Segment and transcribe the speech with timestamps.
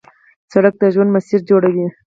[0.51, 1.87] سړک د ژوند مسیر جوړوي.